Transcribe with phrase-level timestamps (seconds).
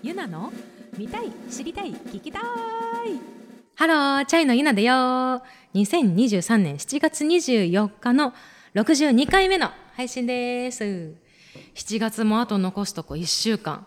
[0.00, 0.52] ゆなの
[0.96, 2.42] 見たい知りたい聞きたい。
[3.74, 5.42] ハローチャイのゆなだよ。
[5.74, 8.32] 2023年7月24日の
[8.76, 10.84] 62回目の配信です。
[11.74, 13.86] 7月もあと残すとこ1週間。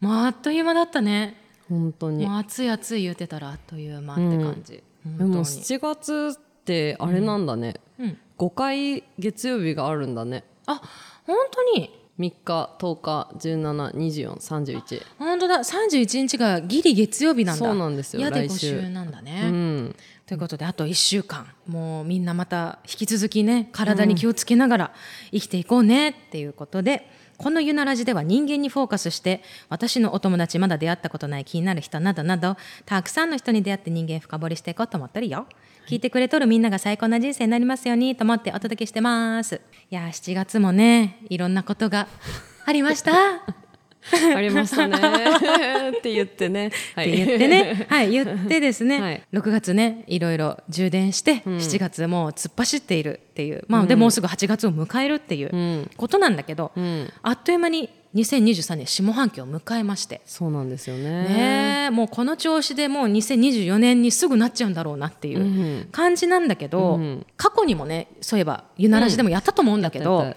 [0.00, 1.36] もうあっという間だったね。
[1.68, 2.26] 本当に。
[2.26, 5.30] もう暑い暑い言ってたらあっという間って感じ、で本当に。
[5.30, 8.18] も7月ってあれなんだね、うん。
[8.38, 10.44] 5回月曜日があるんだね。
[10.64, 10.80] あ
[11.26, 11.90] 本当に？
[12.18, 15.58] 3日10日172431本当だ。
[15.58, 17.66] 31日がギリ月曜日なんだ。
[17.66, 18.88] そうなんですよや週5週。
[18.90, 19.96] なんだね、うん。
[20.24, 21.46] ということであと1週間。
[21.66, 24.94] もうみんなまた引き続きね体に気をつけながら
[25.32, 26.10] 生きていこうね。
[26.10, 32.56] っていうことで、この「ゆなラジ」では人間にフォーカスして私のお友達まだ出会ったことない気になる人などなど
[32.86, 35.48] たくさんの人に出会って人間深掘りしていこうと思ってるよ。
[35.86, 39.60] 聞いてくれとるみんなが最高な人生になりますようにと思ってお届けしてます。
[39.90, 42.08] いやー7月もねいろんなことが
[42.64, 43.12] ありました。
[44.36, 44.98] ありましたね。
[45.96, 49.22] って言ってね、はって言ってね、はい、言ってですね、はい。
[49.32, 53.64] 6月ねいろいろ充電して、7月もう突っ走っているっていう。
[53.68, 55.90] まあ、でもうすぐ8月を迎えるっていううん。
[55.96, 60.20] ことなんだけど、うん、あっという間に2023年下半期を迎えまして。
[60.24, 61.02] そうなんですよね。
[61.02, 65.88] ねえもうこの調子でもう2024年にすぐなっちゃうんだろうなっていううん。
[65.90, 67.26] 感じなんだけど、うん。
[67.36, 70.36] 過去にもねそういえば「ゆならじ」でもやったと思うんだけど、やったやっ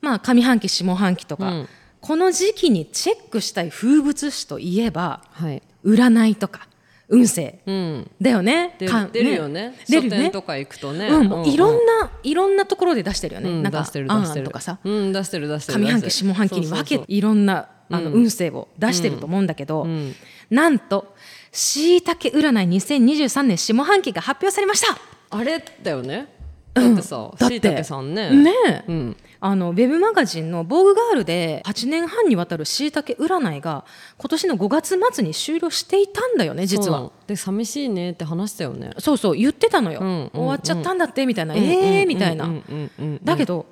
[0.00, 1.68] まあ上半期下半期とか、うん。
[2.00, 5.62] この時期にチェックしたい風物詩といえばはい。
[5.84, 6.68] 占いとか
[7.10, 7.60] 運勢。
[7.66, 8.10] うん。
[8.20, 8.76] だよね。
[8.78, 8.86] 出
[9.22, 9.74] るよね。
[9.88, 10.30] 出るよね。
[10.30, 13.50] とか行くとね、うん、いろんな、な、いろんなところで出してるよね。
[13.50, 14.46] うんなんか出してる出してる。
[14.46, 15.80] とかさ、うん出してる出してる。
[15.80, 17.04] 上半期下半期に分けそうそうそう。
[17.08, 18.22] いろんなあのうん。
[18.22, 20.14] 運勢を出してると思うんだけど、うん。
[20.50, 21.14] なんと
[21.52, 24.96] しいたけ占い2023年下半期が発表されました。
[25.30, 26.39] あれだよね
[26.74, 28.30] だってささんね。
[28.30, 28.84] ねえ。
[28.86, 29.16] うん。
[29.40, 33.84] あのウェブマガジンの「ボーグガール」で8年半にわたるしいたけ占いが
[34.18, 37.10] 今年の5月末に終了していたんだよね実は。
[37.26, 38.90] で寂しいねって話したよね。
[38.98, 40.30] そうそう言ってたのよ、うんうんうん。
[40.32, 42.90] 終わっちゃったんだってみたいな、えーみたいな、うんうんうん。
[42.98, 43.66] うんだけど、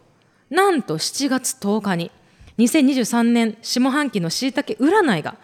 [0.50, 2.10] なんと7月10日に
[2.58, 5.36] 2023年下半期のしいたけ占いが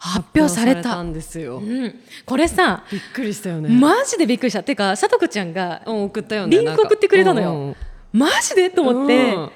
[0.00, 1.02] 発表された。
[1.02, 1.58] んですよ。
[1.58, 1.94] うん、
[2.24, 3.68] これさびっくりしたよね。
[3.68, 4.62] マジでびっくりした。
[4.62, 7.76] てかさとこちゃんがうん送ったよねリンク送ってくれたのよ、
[8.12, 8.70] マジで？
[8.70, 9.50] と思って、うん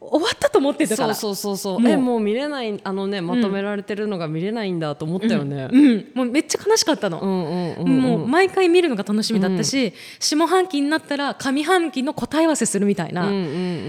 [0.00, 1.14] 終わったと思ってたから。
[1.14, 1.80] そうそうそうそう。
[1.80, 1.92] もう。
[1.92, 5.68] えもう見れないあのねまとめられてるのが見れないんだと思ったよね。
[5.70, 13.46] うん、もうめっちゃ悲しかったの、うんうんうんうんもう毎回見るのが楽しみだったし、下半期になったら上半期の答え合わせするみたいな、うんうんう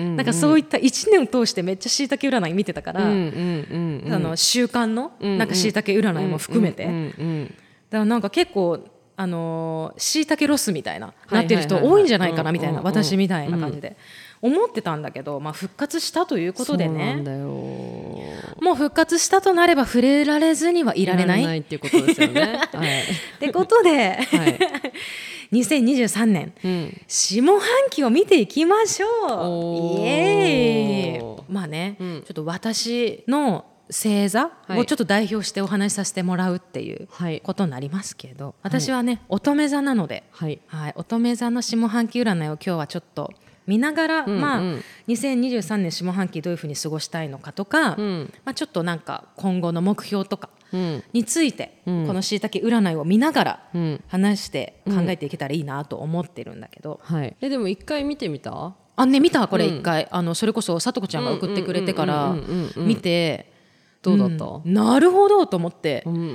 [0.10, 7.56] んなんかそういった1年を通してめっちゃしいたけ占い見てたから、うんうんうんあの習慣のうんなんかしいたけ占いも含めて、うんうん
[7.90, 8.80] だからなんか結構
[9.18, 13.04] あのしいたけロスみたいな、はいなってる人多いんじゃないかなみたいな、うんうんうん。
[13.04, 13.96] 私みたいな感じで
[14.42, 17.16] 思ってたんだけど、まあ、復活したということでね。
[18.62, 21.60] もう復活したとなれば触れられずにはいられない。
[21.60, 22.60] っていうことですよね。
[22.74, 23.02] はい。
[23.02, 24.60] ってことで、はい。
[25.52, 27.02] 2023年うん。
[27.08, 30.00] 下半期を見ていきましょう。
[30.00, 31.44] イエーイ。
[31.50, 32.24] まあね、うん。
[32.26, 34.80] ちょっと私の星座はい。
[34.80, 37.42] をちょっと代表してお話しさせてもらうっていうはい。
[37.42, 40.60] ことになりますけど私はね、乙女座なので、はい。
[40.68, 43.34] はい、乙女座の下半期占いを今日はちょっと
[43.68, 44.42] 見ながら、うんうん。
[44.42, 44.62] まあ、
[45.08, 48.34] 2023年下半期どういうふうに過ごしたいのかとか、うん。
[48.46, 51.04] まあ、ちょっとなんか今後の目標とかうん。
[51.14, 52.08] について、うん。
[52.08, 54.04] このしいたけ占いを見ながらうん。
[54.08, 57.36] 話して考えていけたらいいなと思ってるんだけど、はい。
[57.42, 58.74] えでも一回見てみた？
[58.98, 59.78] あね見たこれうん。
[59.80, 62.72] 一回、あのそれこそさとこちゃんが送ってくれてからうんうんうんうん。
[62.78, 63.52] うん見て。
[64.02, 64.46] どうだった？
[64.68, 64.74] ん。
[64.74, 66.26] なるほどと思って、いうんうんう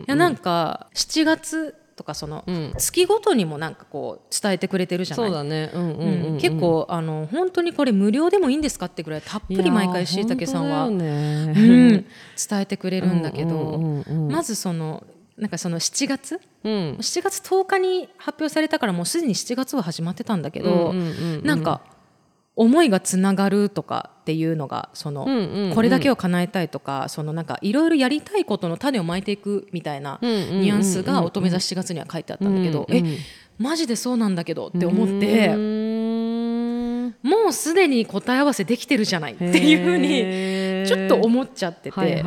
[0.00, 0.04] ん。
[0.06, 2.72] やなんか7月とかその、うん。
[2.76, 5.26] 月ごとにもなんかこう伝えてくれてるじゃない？
[5.26, 5.70] そうだね。
[5.74, 6.24] うんうんううん。
[6.26, 6.36] うん。
[6.36, 12.06] ん結構あの本当にこれ無料でもいいんですかってぐらいたっぷり毎回しいたけさんは、いや本当だようねん、
[12.48, 14.32] 伝えてくれるんだけど、うんうんうんうん。
[14.32, 15.04] まずその
[15.36, 16.40] なんかその7月？
[16.64, 16.72] うん。
[17.00, 21.44] 7月10日に発表されたからもうすでに7月は始まってたんだけど、うんうんうんうん。
[21.44, 21.80] なんか
[22.56, 25.26] 思いがつながるとかっていうのがその、
[25.74, 33.18] これだけを叶えたいとかそのなんかいろいろやりたいことの種をまいていくみたいなニュアンスが乙女座7月には書いてあったんだけど、うんうんえ
[33.56, 35.54] マジでそうなんだけどって思って。
[37.22, 42.22] もうすでに答え合わせできてるじゃないっていうふうにちょっと思っちゃってて、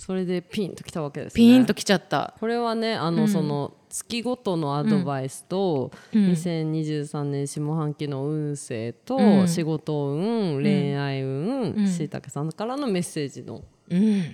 [0.00, 1.36] それでピンときたわけですね。
[1.36, 2.32] ピーンときちゃった。
[2.40, 3.28] これはねあの、うん。
[3.28, 6.28] その月ごとのアドバイスと、うん。
[6.30, 9.46] 2023年下半期の運勢と、うん。
[9.46, 11.86] 仕事運恋愛運うん。
[11.86, 13.62] しいたけさんからのメッセージのうん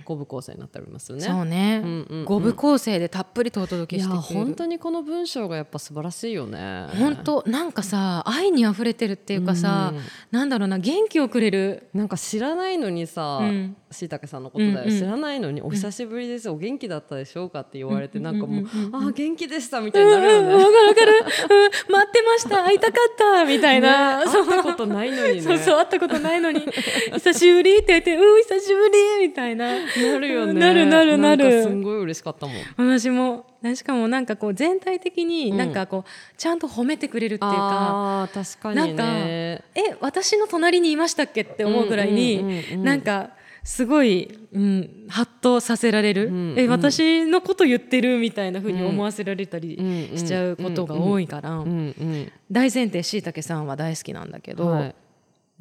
[0.05, 1.23] 五部構成になっておりますよね。
[1.23, 1.83] そうね、
[2.25, 6.87] 五部構成でたっぷりとお届けして本当にこの文章がやっぱ素晴らしいよね。
[6.97, 10.01] 本当なんかさ愛にあふれてるっていうかさ、うん。
[10.31, 11.89] なんだろうな元気をくれる。
[11.93, 13.75] なんか知らないのにさうん。
[13.91, 18.95] しいたけさんのことだよ、知らないのに「お久しぶりです、お元気だったでしょうか?」って言われて、なんかもう「うんうんうんうん。
[18.95, 20.47] あー元気でした」みたいになるよね。
[20.49, 20.53] うん。
[20.57, 21.13] わかるわかる、
[21.87, 22.63] うん、待ってました。
[22.63, 23.45] 会いたかった。
[23.45, 24.25] みたいな、ね。
[24.25, 25.41] 会ったことないのにね。
[25.41, 26.59] そうそう会ったことないのに。
[27.13, 28.89] 久しぶりって言ってうん久しぶ
[29.21, 29.73] りみたいなな。
[30.19, 30.53] るよね。
[30.53, 31.61] なるなるなる。
[31.61, 32.55] んかすんごい嬉しかったもん。
[32.77, 33.45] 私も
[33.75, 39.63] しかもなんかこう全体的になんかこう、ちゃんと褒めてくれるっていうか確かになんね。
[39.75, 43.31] え私の隣にいましたっけって思うぐらいに、うんうんうんうんなんか
[43.67, 52.31] すごい、うん、ハッとさせられる、うんうんえ私のこと言ってるみたいな風に思わせられたりうんしちゃうことが多いから、うんうん。
[52.49, 54.95] 大前提しいたけさんは大好きなんだけど、はい、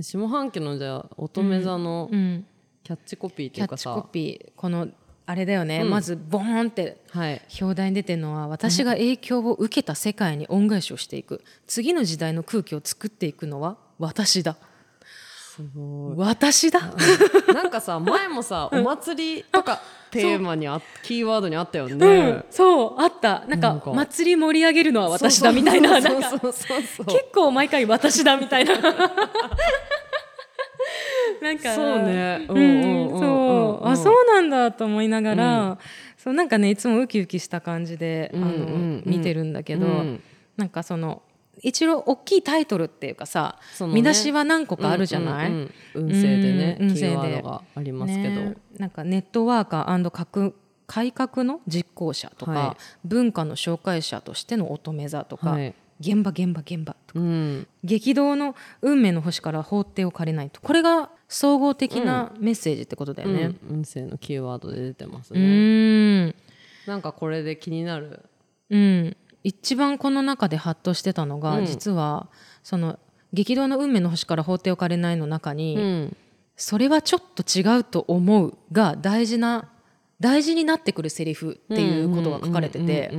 [0.00, 2.46] 下半期のじゃあ乙女座のうん、
[2.86, 4.52] キャッチコピーってキャッチいうかさ、コピー。
[4.54, 4.86] この
[5.26, 5.90] あれだよね、うん。
[5.90, 11.42] まずボーンってはい、表題に出てるのは私が影響を受けた世界に恩返しをしていく。
[11.66, 14.56] 次の時代の空気を作っていくのは私だ。
[15.56, 16.16] すごい。
[16.16, 16.92] 私だ？
[17.52, 19.80] なんかさ前もさお祭りとか
[20.12, 21.94] テーマにあキーワードにあったよね。
[21.96, 23.44] うん、そうあった。
[23.46, 26.00] なんか祭り盛り上げるのは私だみたいな。
[26.00, 26.14] 結
[27.34, 28.74] 構毎回私だみたいな
[31.42, 32.46] なんかそうね。
[32.48, 33.88] うんうんそう。
[33.88, 35.78] あそうなんだと思いながら、
[36.16, 40.22] そうなんかねいつもウキウキした感じで、あのうん見てるんだけど、うん。
[40.56, 41.22] なんかその
[41.62, 46.10] 一応大きいタイトルっていうかさ、見出しは何個かあるじゃない、うんうんうん。
[46.12, 47.44] 運勢でね、うん運勢で。
[47.44, 48.56] ありますけど、ね。
[48.78, 50.52] なんかネットワーカー革
[50.86, 53.06] 改革の実行者とか、はい。
[53.06, 57.20] 文化の紹介者としての乙女座とか、はい現場現場現場とか。
[57.20, 60.60] うん、激動の運命の星から放ってを借りないと。
[60.60, 63.42] これが総合的なメッセージってことだよね。
[63.42, 63.76] うん。
[63.76, 65.40] 運勢のキーワードで出てますうね。
[65.40, 66.34] ーん。
[66.86, 68.24] なんかこれで気になる。
[68.68, 71.66] うん、一番この中でハッとしてたのが、うん。
[71.66, 72.28] 実は
[72.62, 72.98] その
[73.32, 76.16] 激動の運命の星から放っておかれないの中に、うん、
[76.56, 79.68] それはちょっと違うと思うが大事な
[80.20, 83.10] 大事になってくるセリフっていうことが書かれてて。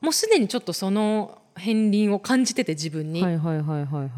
[0.00, 3.12] もうすでにちょっとその片鱗を感じてて自分うん。
[3.12, 3.20] に。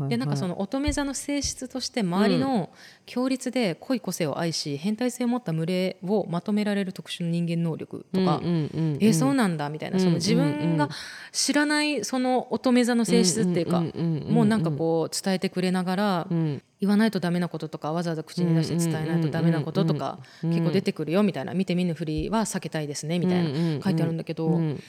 [0.08, 2.70] でなんかその乙女座の性質として周りの
[3.04, 8.98] 強烈で濃い個性を愛し変態性を持った群れをまとめられる特殊な人間能力とか、うんうんうんうん。
[9.00, 9.98] えそうなんだみたいな。
[9.98, 10.88] その自分が
[11.32, 16.62] 知らないその乙女座の性質っていうかうんうんうんうんもうなんかこう伝えてくれながらうん。
[16.80, 21.54] 言わないとダメなこととかわざわざ口に出して伝えないとダメなこととか結構出てくるよみたいな。
[21.54, 23.80] 見て見ぬふりは避けたいですねみたいな。
[23.80, 24.82] 書いてあるんだけどうん。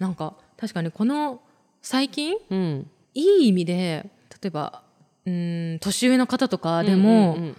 [0.00, 1.40] なんか確かにこの
[1.88, 2.90] 最近うん。
[3.14, 4.10] いい意味で
[4.42, 4.82] 例えば
[5.24, 7.56] うん年上の方とかでも、うんうんうん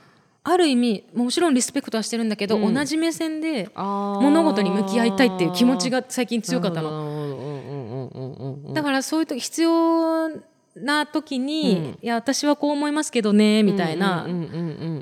[0.50, 2.74] ある意味もちろんリスペクトはしてるんだけど、うん。
[2.74, 8.74] 同じ目線で物事に向き合いたいっていう気持ちが最近強かったの。
[8.74, 10.30] だからそういう時必要
[10.78, 14.36] な時に、うんいや私はこう思いますけどねみたいな、うんう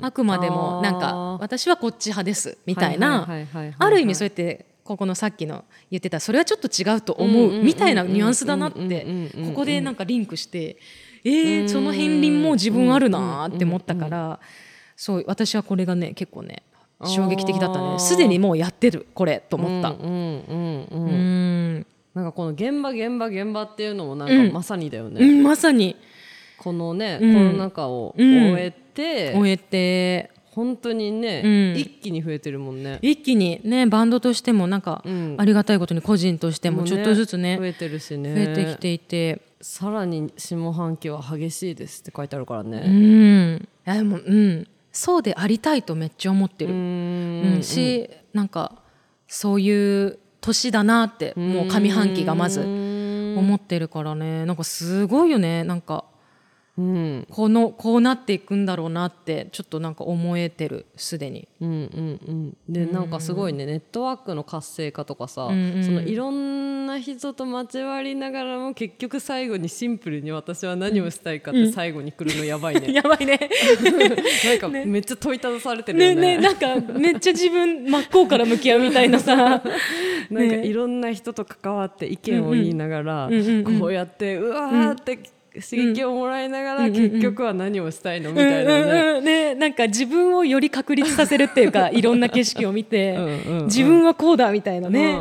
[0.02, 3.28] あくまでもなんか私はこっち派ですみたいな、
[3.78, 9.06] ある意味そうやってここのさっきの言ってたそれはちょっと違うと思うみたいなニュアンスだなって
[9.48, 10.78] ここでなんかリンクして
[11.24, 14.40] えー、その片鱗も自分あるなーって思ったから
[14.94, 16.62] そう私はこれがね結構ね
[17.04, 19.90] 衝撃的だったねすでにもうやってるこれと思った。
[19.90, 25.96] うんうんうんううんんなんかこの現場現場現場っていうのもなんかまさにだよね、うん、まさに
[26.56, 31.78] このね、うんコロナ禍を終えて、終えて本当にね、うん。
[31.78, 32.98] 一気に増えてるもんね。
[33.02, 35.36] 一気にねバンドとしてもなんかうん。
[35.38, 38.34] ありがたいことに個人としてもちょっとずつね増えてるしね。
[38.34, 39.42] 増えてきていて。
[39.60, 42.80] さらに下半期は激しいですって書いてあるからうね。
[42.80, 43.56] ん。
[43.56, 44.66] いやでもうん。
[44.92, 46.76] そうでありたいとめっちゃ思ってうる、ん。
[47.56, 47.62] うん。
[47.62, 48.72] しなんか
[49.28, 54.46] そういう年だなってもう上半期がまず思ってるからね。
[54.46, 55.64] なんかすごいよね。
[55.64, 56.04] なんか
[56.78, 57.26] うん。
[57.30, 61.48] このこうなっていくんだろうなってちょっとなんか思えてるすでに。
[61.60, 65.84] うんうんうん、でなんかすごいねネットワークの活性化とかさ、うんうん。
[65.84, 73.38] そのいろんな人と交わりながらも結局最後にシンプルに私は何をしたいかって最後に来るのやばいね、 やばいね。
[74.44, 76.36] なんかめっちゃ問いただされてるねよね。
[76.36, 79.62] ねなんかめっちゃ自分真っ向から向き合うみたいなさ。
[80.30, 83.30] なんかいろんな人と関わって意見を言いながら、
[83.78, 85.18] こうやってうわーって
[85.60, 86.86] 刺激をもらいながら、うん。
[86.86, 88.80] うんうん結局は何をしたいのみうんたいなね。
[88.80, 93.64] うんうんねなんか自分をより確立させるっていうか いろんな景色を見てうんうんうん。
[93.66, 95.18] 自分はこうだみたいなね,、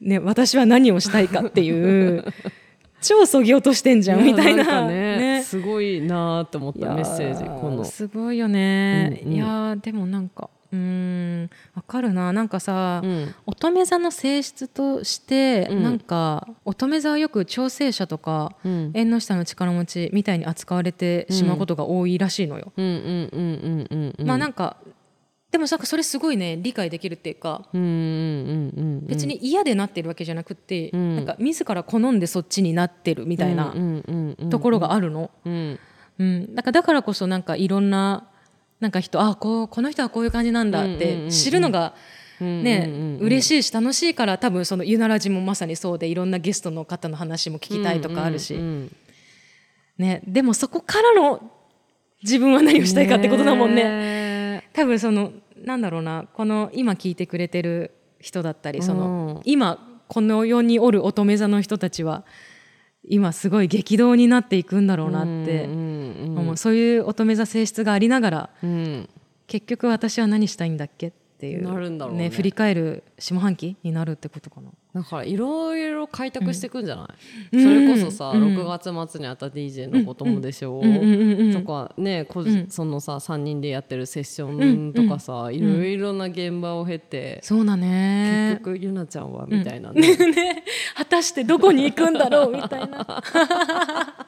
[0.00, 0.08] うん。
[0.08, 2.24] ね私は何をしたいかっていう
[3.02, 4.58] 超そぎ落としてんじゃんみたいな。
[4.58, 7.84] やんかねすごいなーと思ったメッセージこの。
[7.84, 9.34] すごいよね、うんうん。
[9.34, 10.78] いやーでもなんかうー
[11.44, 12.32] んわかるな。
[12.32, 13.34] なんかさ、うん。
[13.46, 15.82] 乙女座の性質として、うん。
[15.82, 18.90] なんか乙女座はよく調整者とか、うん。
[18.94, 22.72] 縁の下の力持ちみたいに扱われてしまうことが多いらしいのよ。
[22.76, 24.76] うんうんうんうんうんうんまあなんか
[25.50, 27.68] でもなんかそれすごいね理解できるっていうか。
[27.72, 31.16] うんうんうんうん別に嫌でなってるわけじゃなくって、うん。
[31.16, 33.74] なんか自ら好んでそっちになってるみたいな
[34.50, 35.30] ところがあるの。
[35.44, 35.78] うん。
[36.18, 38.26] うん、だからだからこそなんかいろんな
[38.80, 41.30] なんか人あこうこの人はこういう感じなんだっうんうんうんうてん。
[41.30, 41.94] 知るのが
[42.40, 43.20] ね、うんうんうん。
[43.20, 48.96] 嬉しいし楽しいから多分そのユナラジもまさにそうでいろんなゲストの方の話も聞きたいとかあるし、うんうん
[49.98, 51.50] ね、でもそこからの
[52.22, 53.82] 自分は何をしたいかってことだもんね。
[53.84, 55.32] ね多分その
[55.64, 59.42] なんだろうなこの今聞いてくれてる人だったりその、うん。
[59.44, 59.78] 今
[60.08, 62.24] この世におる乙女座の人たちは
[63.08, 65.95] 今すごい激動になっていくんだろうなってうんうん
[66.56, 69.08] そういう乙女座性質がありながらうん。
[69.46, 72.30] 結局私は何したいんだっけっていうなるんだろうね。
[72.30, 74.70] 振り返る下半期になるってことかな。
[74.94, 77.14] だからいろいろ開拓していくんじゃな
[77.52, 77.62] い、うん。
[77.62, 78.56] それこそさ、うん。
[78.56, 81.52] 6月末にあった DJ のこともでしょう、うん。
[81.52, 82.66] とかねこん。
[82.70, 88.56] そのさ3人でやってるセッションとかさ、いろいろな現場を経て、そうだね。
[88.62, 90.64] 結局ゆなちゃんはみたいなね、 ね。
[90.94, 93.22] 果たしてどこに行くんだろうみたいな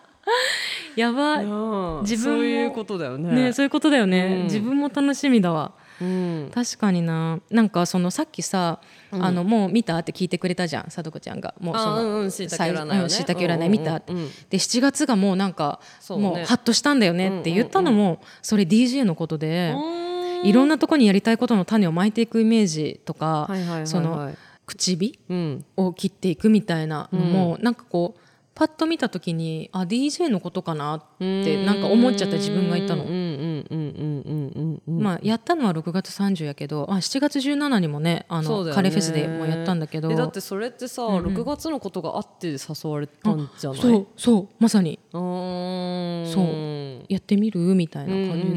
[0.99, 1.45] やばい。
[1.45, 2.39] うん自分も。
[2.39, 3.45] そういうことだよね。
[3.45, 4.43] ねそういうことだよね、うん。
[4.45, 5.73] 自分も楽しみだわ。
[6.01, 6.51] うん。
[6.53, 7.39] 確かにな。
[7.51, 8.81] なんかそのさっきさ、
[9.13, 11.55] あのもう見たって聞いてくれたじゃんさとこちゃんが。
[11.61, 13.09] もうそのうん椎茸占いよね。
[13.09, 14.23] 最椎茸占い見たうんうん。
[14.23, 16.17] うんで7月がもうなんかね。
[16.17, 20.49] もうハッとしたんだよねって言ったのも、それ DJ のことで、うん。
[20.49, 24.31] いろんなとこにやりたいことの種をまいていくイメージとか、はいはいはいはいその
[24.67, 25.65] 口火うん。
[25.77, 28.21] を切っていくみたいなのも、なんかこう
[28.59, 33.05] パッと見た時にあ DJ のことかなってなんか思っちゃった自分がいたの。
[33.05, 33.09] うん。
[33.09, 38.73] うんうんうんうんうんうんまあ、やったのは6月30やけどあ7月17にもねあのね。
[38.73, 40.11] カレーフェスでもやったんだけど。
[40.11, 42.59] えだってそれってさ、6月のことがあって誘
[42.91, 43.81] われたんじゃない？
[43.81, 44.99] そうそうまさに。
[45.13, 47.13] そう。
[47.13, 47.61] やってみる？
[47.77, 48.55] みたいな感じ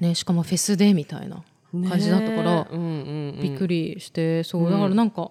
[0.00, 1.42] で、しかもフェスでみたいな
[1.72, 3.42] うん感じだったから、ねうんうんうん。
[3.42, 5.30] びっくりしてそうだからなんか、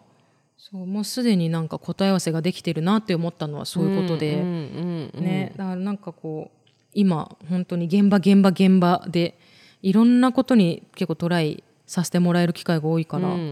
[0.70, 9.40] そうもうすでになんか答え合わせができてるなって思ったのはそういうことで、うんうんうんね、だからなんかこう今本当に現場現場現場で
[9.82, 13.44] いろんなことに結構トライさせてもらえる機会が多いから、うんうんう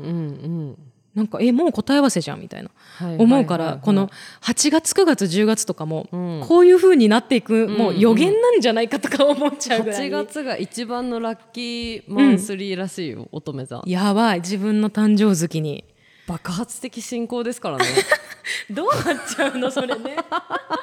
[0.71, 0.77] ん
[1.15, 2.69] なんかえもう答え合わせじゃんみたいな。
[2.97, 4.09] はいはい思うから、この
[4.41, 6.43] 8月9月10月とかも、うん。
[6.45, 10.09] こういう風になっていく、もう予言なんじゃないかとか思っちゃうぐらい。
[10.09, 13.81] 8月が一番のラッキーマンスリーらしいよ、乙女座。
[13.85, 15.85] やばい自分の誕生月に
[16.27, 17.85] 爆発的進行ですからね。
[18.69, 20.17] どうなっちゃうのそれね。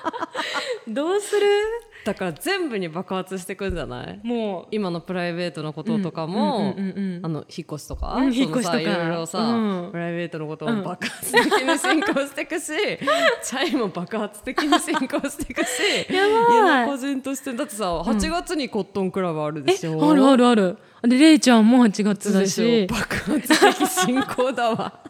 [0.89, 1.47] どうする？
[2.05, 4.21] だから全部に爆発してくんじゃない？
[4.25, 4.67] もう。
[4.73, 8.73] 今のプライベートのこととかも、うんうんうんうんあの引っ越しとか、うん引っ越しとか。
[8.73, 9.91] さいろいろさ、うん。
[9.93, 12.67] プライベートのことも爆発的に進行していくし、
[13.43, 16.31] チャイも爆発的に進行していくしやばい。
[16.79, 20.79] 家の個人としてだってさ8月にコットンクラブあるでしょ、あるあるある。
[21.03, 25.01] でれいちゃんも8月だでし爆発的進行だわ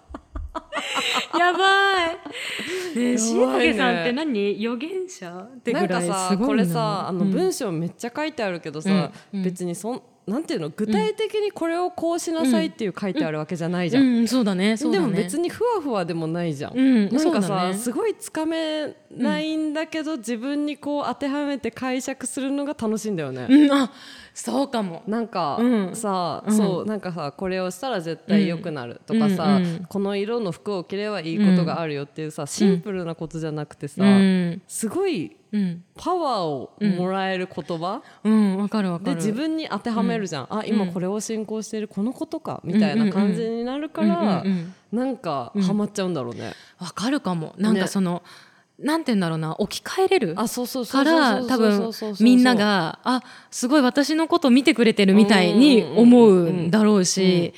[1.39, 2.99] やばい。
[2.99, 3.13] ね。
[3.13, 4.57] えしいたけさんって何？
[4.59, 5.31] 預言者？
[5.31, 5.83] ってな。
[5.83, 7.31] んかぐらいさこれさあのうん。
[7.31, 9.43] 文章めっちゃ書いてあるけどさ、うん。
[9.43, 10.69] 別にそんなんていうの？
[10.71, 14.05] 具体的にこれをこうしなさいっていう書いてあるわけじゃないじゃん。
[14.05, 14.29] うん。
[14.29, 14.77] そうだね。
[14.77, 16.79] でも別にふわふわでもないじゃん。
[16.79, 17.09] うん。
[17.09, 23.47] なんかそうださ、ねすごいつかめないんだけど、自分にこう当てはめて解釈するのが楽しいんだよね。
[23.51, 23.73] うん。
[23.73, 23.91] あ
[24.35, 25.03] そうかも。
[25.07, 25.97] なんか、うん。
[25.97, 26.57] さ、うん。
[26.57, 34.63] そうなんかさこれをしたら絶対良くなるとかさ、うんうんこの色の服を着ればいいことがあるよっていうさシンプルなことじゃなくてさ、うん。
[34.67, 35.85] すごいうん。
[35.95, 38.57] パワーをもらえる言葉、うん。
[38.57, 39.17] わかるわかる。
[39.17, 46.53] で自分に当てはめるじゃん、あ今これを進行しているこのことかみたいな感じになるから、うんうんうんなんかハマっちゃうんだろうね。
[46.79, 47.55] わかるかも。
[47.57, 48.23] なんかその、
[48.83, 50.35] なんて言うんだろうな置き換えれる？
[50.37, 57.55] あそうそうそから多分みんながあすごい私のこと見てくれてるみたいに思うんだろうし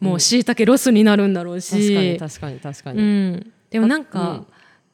[0.00, 1.94] もうしいたけロスになるんだろうし。
[1.94, 4.46] 確かに確かに確かうに、ん、でもなんか、うん。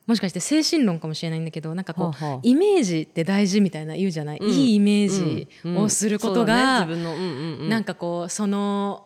[0.06, 2.40] もしかして精神論かもしれないんだけどなんかこう、はあはあ。
[2.44, 4.48] イメージって大事みたいな言うじゃない、うん。
[4.48, 9.05] いいイメージをすることが、そうだねうんうん、なんかこうその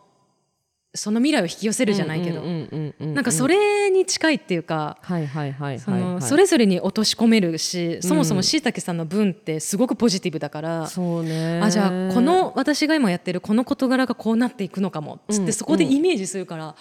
[0.93, 4.99] その未来を引き寄せるじゃないけど、うんうんうんうんなんかそれに近いっていうか、
[6.21, 11.61] それぞれに落とし込めるし、そもそもしいたけさんの文ってすごくポジティブだから、そうね。
[11.63, 15.21] あじゃあこの私が今やってるこの事柄がこうなっていくのかも。
[15.29, 16.75] つって、うんそこでイメージするから、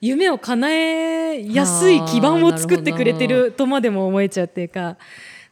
[0.00, 4.96] 夢を叶えやすい基盤を作ってくれてるとまでも思えちゃうっていうか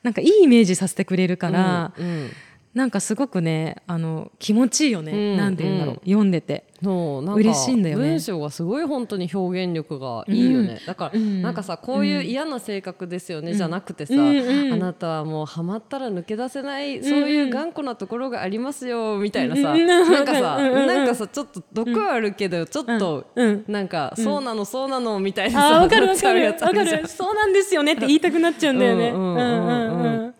[0.02, 2.30] なんかいいイメージさせてくれるから、うんうん
[2.75, 6.00] なんかすごくねあの気持ちいいよね、うんなんて言うんだろう、うん。
[6.04, 6.64] 読んでて。
[6.80, 8.04] そうなんか嬉しいんだよね。
[8.04, 10.87] 文章がすごい本当に表現力がいいよね、うん。
[10.87, 11.42] だから、うん。
[11.42, 23.64] なんかさこういう嫌な性格ですよね、じゃなくてさ、うんうんあなたはもうハマったら抜け出せない、そういう頑固なところがありますよみたいなさ、うんなんかさ、うんうんなんかさちょっと毒はあるけどちょっと、うん。
[23.66, 26.96] なんか、そうなのそうなのみたいなさあーわかるわなっちゃうかる わやつあるじゃん。
[26.98, 27.08] かる。
[27.08, 29.10] そうなんですよねって言いたくなっちゃうんだよね。
[29.10, 29.20] うん。
[29.20, 30.34] うんうんうんうん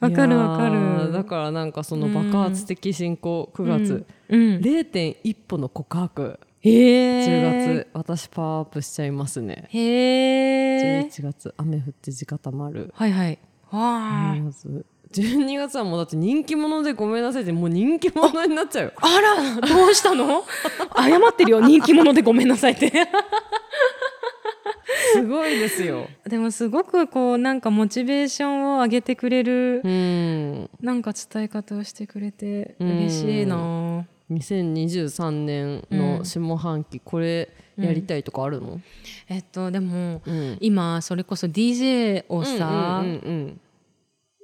[0.00, 1.12] わかるわかる。
[1.12, 4.40] だからなんかその爆発的進行9月、うん。
[4.58, 6.38] 0.1歩の告白。
[6.62, 9.66] へ10え月私パワーアップしちゃいますね。
[9.70, 12.92] へえ11月雨降って地固まる。
[12.94, 13.38] はいはい。
[13.70, 18.92] わあ12月12月はもうだって人気者でごめんなさいってもう人気者になっちゃうよ。
[18.96, 20.44] あらどうしたの？
[20.96, 21.60] 謝ってるよ。
[21.60, 22.90] 人気者でごめんなさいって
[25.12, 26.08] すごいですよ。
[26.26, 30.70] でもすごくこうなんかモチベーションを上げてくれるうん。
[30.80, 34.04] なんか伝え方をしてくれて嬉しいな。
[34.30, 38.80] 2023年の下半期これやりたいとかあるの、
[39.28, 40.58] えっとでもうん。
[40.60, 43.60] 今それこそ DJ をさうんうん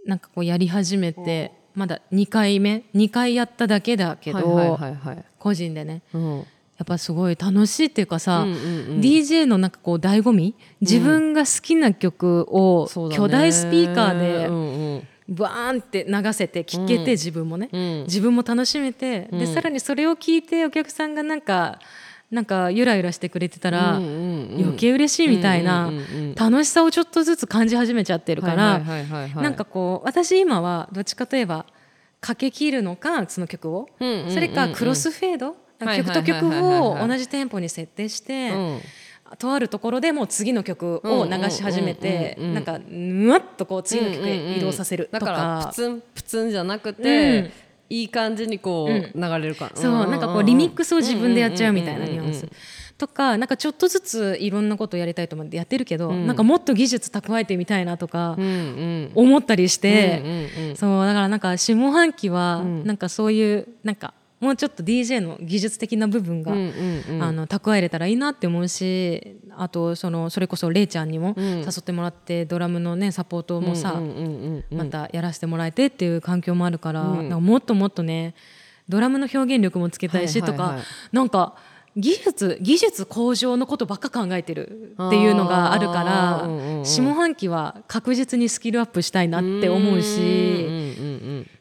[0.06, 5.24] なんかこうやり始めてまだ2回目？2回やっただけだけど、はいはいはいはい。
[5.38, 6.02] 個人でね。
[6.14, 6.44] うん
[6.78, 8.58] やっぱすごい楽しいっていうかさ、うんうんう
[8.98, 9.00] ん。
[9.00, 18.02] DJ のなんかこう醍醐味自分が好きな曲を巨大スピーカーでバーンって流せて聴けて、自分もね、うん。
[18.02, 21.78] 自分も楽しめて、でさらにそれを聞いてお客さんがなんか
[22.30, 24.62] なんかゆらゆらしてくれてたら、うんうんうん。
[24.64, 26.34] 余計嬉しいみたいな、うんうんうんうん。
[26.34, 31.64] 楽しさをちょっとずつ感じ始めちゃってるから、なんかこう私今はどっちかといえば
[32.20, 34.34] かけ切るのかその曲を、うんうんうんうん。
[34.34, 38.80] それかクロスフェード、はい曲と曲を同じテンポに設定して、うん。
[39.38, 47.50] とあるところでもう次の曲を流し始めて、うんうんうんうんなんかぬわっとこう次の曲へ移動させるとか,、だからプツンプツンじゃなくて、うん。
[47.88, 49.70] いい感じにこう、流れるか。
[49.74, 52.48] そうなんかこうリミックスを自分でやっちゃうみたいなうんうんうんうんニュアンス
[52.98, 56.26] とかなんかちょっとずついろんなことをやりたいと思ってやってるけど、ん。
[56.26, 62.84] なんかもっと技術蓄えてみたいなとかうんうん思ったりして、うんうんうんそうだからなんか下半期はん。
[62.84, 67.22] なんかそういうなんかもうちょっと DJ の技術的な部分が、うんうんうん。
[67.22, 71.34] あの蓄えれたらいいなって思うしあとそのそれこそれいちゃんにもん。
[71.38, 77.28] 誘ってもらってドラムのねサポートもさ、うんうんうんうんまたやらせてもらえてっていう環境もあるから,、うん。
[77.28, 78.34] もっともっとね
[78.88, 80.78] ドラムの表現力もつけたいしとか、
[81.10, 81.56] なんか
[81.96, 90.85] 技術技術向上のことばっか考えてるっていうのがあるからうんうん下半期は確実にスキルアップしたいなって思うし。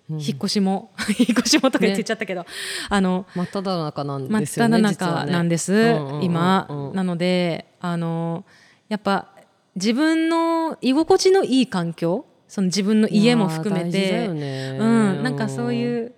[0.09, 0.15] うん。
[0.15, 2.45] うんうんうん引っ越しも 引っ越しもとか言ってちゃったけど、
[2.89, 5.31] あの真っ只中なん真っですよね只中実はね。
[5.31, 6.23] なんです、うんうんうんうん。
[6.23, 8.45] 今なのであの
[8.87, 9.29] やっぱ
[9.75, 16.13] 自分の居心地のいい環境その自分の家も含めてうん、なんかそういう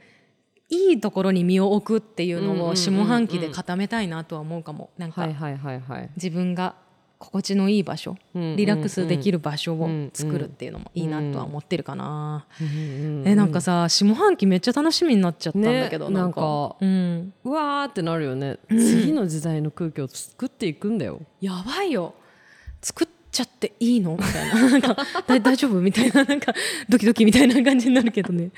[0.69, 2.75] いいところに身を置くっていうのをうんうんうんうん。
[2.75, 4.89] 下半期で固めたいなとは思うかも。
[4.97, 6.09] なんかはいはいはいはい。
[6.17, 6.75] 自分が
[7.19, 12.45] 心地のいい場所、うんうんうんリラックスできる場所を作るっていうのもいいなとは思ってるかな、
[13.25, 16.75] えなんかさ下半期めっちゃ楽しみになっちゃったんだけど、ねなんか。
[16.79, 21.21] うん、うわーってなるよね、次の時代の空気を作っていくんだよ。
[21.41, 22.13] やばいよ。
[22.81, 24.11] 作っちゃっていいの？
[24.15, 24.69] みたいな。
[24.69, 25.81] なんか大大丈夫？
[25.81, 26.23] みたいな。
[26.23, 26.53] なんか
[26.89, 28.51] ドキドキみたいな感じになるけどね。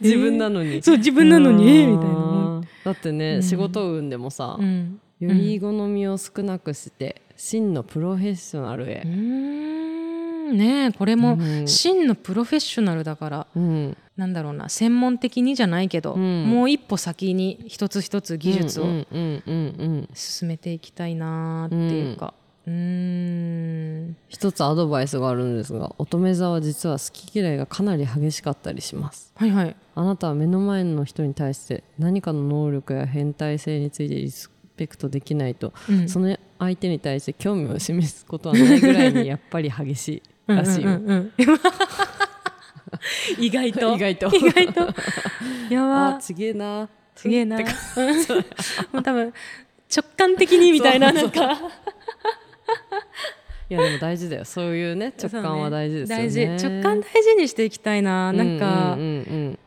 [0.00, 1.68] 自分なのに、そう自分なのに？
[1.68, 2.14] えーみたいな。
[2.14, 2.68] うん。
[2.84, 5.00] だってね、仕事運でもさ、うん。
[5.20, 9.00] より好みを少なくして真のプロフェッショナルへ。
[9.02, 10.58] うー、ん。
[10.58, 11.66] ねえこれもうん。
[11.66, 13.96] 真のプロフェッショナルだからうん。
[14.18, 16.44] なんだろうな専門的にじゃないけど、ん。
[16.50, 18.84] もう一歩先に一つ一つ技術を
[20.12, 22.34] 進めていきたいなっていうか。
[22.66, 22.72] うー
[24.08, 24.16] ん。
[24.28, 29.32] 一つアドバイスがあるんですが乙女座は実は好き嫌いがかなり激しかったりします。
[29.34, 29.74] はいはい。
[29.94, 36.06] あなたは目の前の人に対して何かの能力や変態性についてリスペクトできないと、うん。
[36.06, 41.00] その相手に対して興味を示すことはないぐらいにやっぱり激しいらしいよ、
[43.38, 43.96] 意外と。
[43.96, 44.26] 意外と。
[44.36, 44.80] 意外と。
[45.70, 46.16] やば。
[46.16, 46.88] あちげえな。
[47.16, 47.56] すげえな。
[47.56, 47.64] うん
[48.92, 49.32] もう多分
[49.94, 51.52] 直感的にみたいななんか。
[53.70, 54.44] いやでも大事だよ。
[54.44, 56.30] そういうね直感は大事ですよね。
[56.30, 56.66] そう大事。
[56.66, 58.32] 直感大事にしていきたいな。
[58.32, 59.58] なんか、うんうん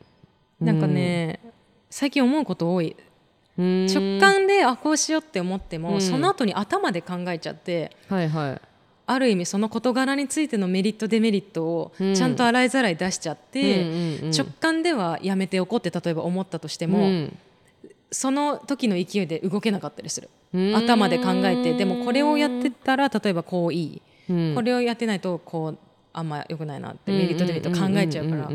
[0.60, 0.65] うん。
[0.67, 1.39] なんかね、
[1.89, 2.95] 最近思うこと多い。
[3.57, 3.85] うん。
[3.85, 6.01] 直感であこうしようって思っても、うん。
[6.01, 7.95] その後に頭で考えちゃって。
[8.09, 8.61] はいはい。
[9.05, 12.15] ある意味その事柄についてのメリットデメリットをうん。
[12.15, 13.83] ちゃんと洗いざらい出しちゃって、
[14.21, 17.37] うん直感ではやめておこうって例えば思ったとしても、うん。
[18.11, 20.29] その時の勢いで動けなかったりする。
[20.53, 20.75] うん。
[20.75, 24.55] 頭で考えてでもこれをやってたら例えばこういい、うん。
[24.55, 25.77] これをやってないとこう
[26.13, 28.49] あんま良くないなってメリットデメリット考えちゃうから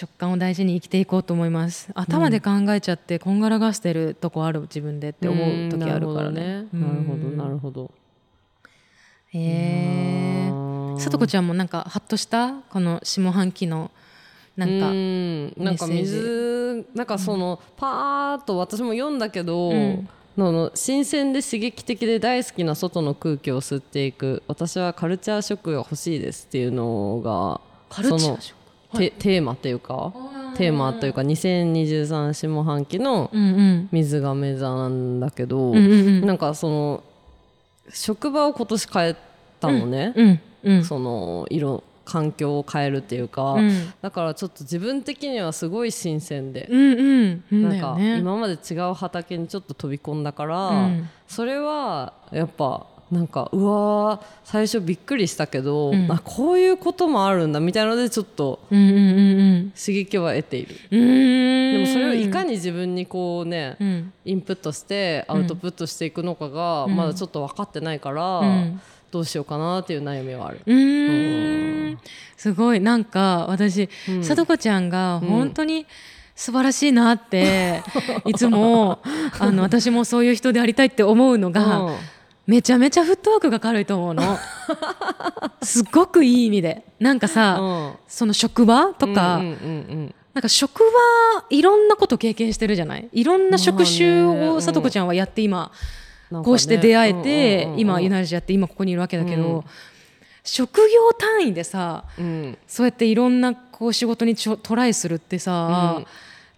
[0.00, 1.90] 直感を大事に生きていこうと思います。
[1.94, 6.66] 頭で考えちゃってこんがらがしてるとこある自分でって思う時あるからね。
[6.72, 6.80] うん。
[6.80, 7.36] なるほどね。
[7.36, 7.90] なるほど
[9.32, 10.50] え
[10.98, 13.90] さとこちゃんもなんかハッとしたこの下半期の
[14.56, 15.54] なんかうん。
[15.56, 20.08] なんか水なんかその、パーッと私も読んだけど、うん。
[20.36, 27.60] のの新鮮で刺激的で大好きな外の空気を吸っていく私はカルチャーショックが欲しいですっていうのが
[27.90, 28.59] カルチャーショッテ
[28.92, 30.12] テーマっていうか
[30.56, 33.30] テーマというか2023下半期の
[33.90, 36.26] 水亀座なんだけど、うんうんうん。
[36.26, 37.02] なんかその
[37.92, 39.16] 職場を今年変え
[39.58, 40.84] たのね、うんうん。
[40.84, 43.92] その色環境を変えるっていうか、うん。
[44.02, 47.44] だからちょっと自分的にはすごい新鮮で、うんうん。
[47.52, 51.08] うんなんか今まで違う畑にちょっと飛び込んだから、うん。
[51.28, 56.10] それはやっぱなんかうわー最初びっくりしたけど、うん。
[56.10, 60.76] あこういうこともあるんだみたいなのでちょっと刺激は得ている。
[60.90, 64.12] でもそれをいかに自分にこうね、うん。
[64.24, 66.96] インプットしてアウトプットしていくのかがうん。
[66.96, 68.80] まだちょっと分かってないから、うん。
[69.10, 71.98] どうしようかなっていう悩みはある。
[72.36, 72.80] すごい。
[72.80, 74.24] なんか私、うん。
[74.24, 75.84] さとこちゃんが本当に
[76.36, 77.82] 素晴らしいなって、
[78.24, 79.00] いつも
[79.40, 81.94] あの私もそういう人でありたいって思うのが、うん
[82.46, 84.38] めちゃめちゃフットワークが軽いと思うの。
[85.62, 86.84] すっごくいい意味で。
[86.98, 87.92] なんかさ、うん。
[88.08, 93.08] その職場とか、うんうんうんなんか職場いろんなこと経験してるじゃない？
[93.12, 95.72] いろんな職種をさとこちゃんはやって今、
[96.30, 99.64] こうして出会えて、うんうんうん今ユナイジやって今ここにいるわけだけど、うん。
[100.44, 102.58] 職業単位でさうん。
[102.68, 106.06] そうやっていろんなこう仕事にトライするってさ、うん。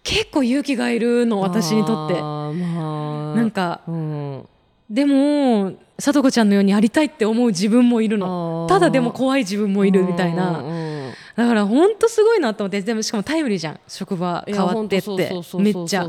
[0.05, 2.21] 結構勇気がいるの私にとって。
[2.21, 4.49] なんかうん
[4.93, 8.67] でもさとこちゃんのようにやりたいって思う自分もいるの。
[8.69, 10.93] ただでも怖い自分もいるみたいな、うんうん
[11.35, 13.81] だから本当すごいなと思ってでもしかもタイムリーじゃん。
[13.89, 15.17] 職場変わってって。
[15.59, 16.07] めっちゃ。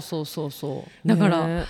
[1.05, 1.65] だからね。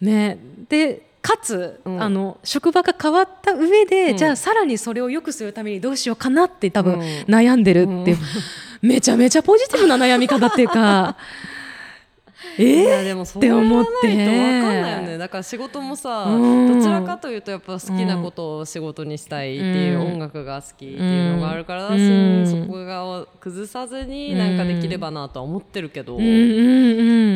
[0.00, 0.38] ね。
[0.68, 2.02] でかつ、うん。
[2.02, 4.16] あの職場が変わった上で、うん。
[4.16, 7.00] じゃあさらにそれを良くするためにどうしようかなって多分うん。
[7.28, 8.18] 悩んでるっていう、
[8.80, 11.16] めちゃめちゃポジティブな悩み方っていうか
[12.58, 15.18] えいやーでもそうやらないと分かんないよね。
[15.18, 16.78] だから仕事もさうん。
[16.78, 26.16] どちらかというとやっぱ好きなことを仕事にしたいっていううん音楽が好きっていうのがあるからだしうんそこが崩さずになんかできればなとは思ってるけど。
[26.16, 26.32] うんうんう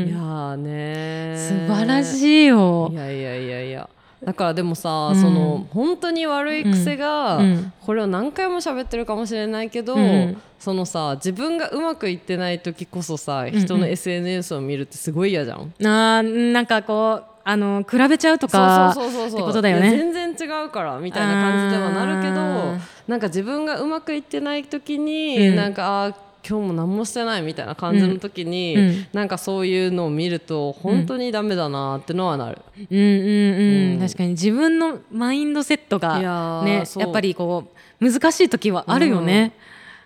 [0.05, 0.09] ん。
[0.09, 2.89] いやーね素晴らいしいよ。
[2.93, 3.89] いやいやいやいや
[4.25, 5.21] だからでもさ、うん。
[5.21, 7.73] その本当に悪い癖が、うん。
[7.85, 10.41] これを何回も喋ってるかもしれないけど、うん。
[10.59, 15.75] そのさ自分がうまくいってない時こそさん人の SNS を見るってすごい嫌じゃん。
[15.85, 19.91] あーなんかこうあの比べちゃうとかってことだよね。
[19.91, 25.57] 全然違うからみたいな感じではなるけどなんか自分がうまくいってない時に、うん。
[25.57, 26.15] なんかあー
[26.47, 29.07] 今日も何もしてないみたいな感じの時に、うん。
[29.13, 32.59] なんかそういうのを見ると本当にダメだなってのはなる。
[32.77, 34.01] うんうんうん、うん。
[34.01, 39.53] 確かに自分のマインドセットがねやっぱりこう難しい時はあるよね。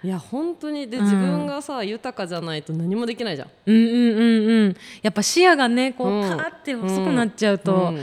[0.05, 0.89] いや本当に。
[0.89, 1.05] で、うん。
[1.05, 3.49] 自分がさ豊かじゃないと何もできないじゃん。
[3.67, 4.77] うんうんうんうん。
[5.03, 6.29] やっぱ視野がねこう、うん。
[6.29, 7.97] カーって細くなっちゃうと、うん。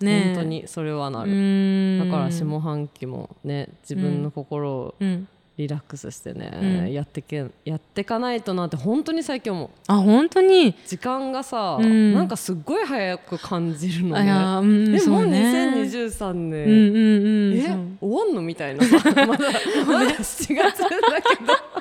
[0.00, 0.32] ね。
[0.34, 1.32] 本当にそれはなうる。
[1.32, 1.98] ん。
[2.10, 6.92] だから下半期もね自分の心をうんリラックスしてね、うん。
[6.92, 9.70] やってけやってかないとなって本当に最近思う。
[9.86, 10.74] あ本当に？
[10.86, 12.14] 時間がさ、うん。
[12.14, 14.30] なんかすっごい早く感じるのね。
[14.30, 15.72] あうんえもうそうね。
[15.76, 18.96] 2023年、うんうんうんえ終わんのみたいなさ。
[19.04, 21.71] まだまだ7月だけど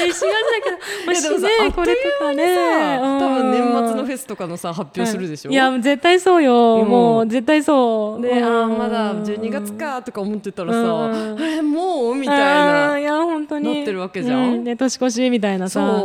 [0.00, 0.28] え4月だ
[0.64, 0.76] けど。
[1.06, 2.54] もしいやでもさねこれとかね。
[2.54, 6.88] さ多分年末のフェェスとかのさ発表するでしょ、いや絶対そうよ、うん。
[6.88, 8.22] もう絶対そう。
[8.22, 8.74] で、あうん。
[8.74, 11.42] ーまだ12月かとか思ってたらさ、うん。
[11.42, 12.14] えもう？
[12.14, 12.98] みたいな。
[12.98, 13.74] いや本当に。
[13.74, 14.54] なってるわけじゃん？
[14.54, 16.04] うね、年越しみたいなさ。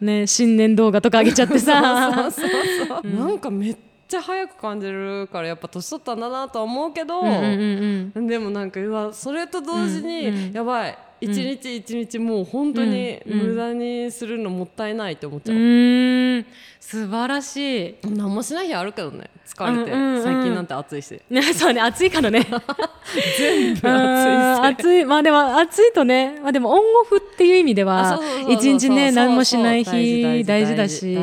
[0.00, 2.30] ね新年動画とか上げちゃってさ。
[2.30, 3.76] そうそうそう、なんかめっ
[4.06, 10.52] ちゃ早く感じるからやっぱ年取ったんだなとは思うけど、うんうんうんでもなんかうわそれと同時に、うんうん。
[10.52, 16.46] やばい一日一日もう本当に無駄にするのもったいないって思っちうゃう、ーん。
[16.78, 17.94] 素晴らしい。
[18.04, 19.90] 何もしない日あるけどね疲れて、
[20.22, 21.20] 最近なんて暑いし。
[21.30, 22.40] ね そうね暑いからね。
[23.38, 25.04] 全部暑い暑い。
[25.04, 26.38] まあでも暑いとね。
[26.42, 31.14] まあでもオンオフっていう意味であは一日ね何もしない日大事だし。